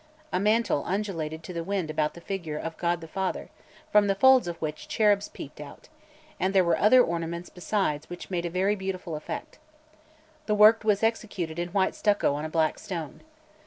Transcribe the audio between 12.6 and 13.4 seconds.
stone.